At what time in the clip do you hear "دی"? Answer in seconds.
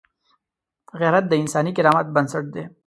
2.53-2.63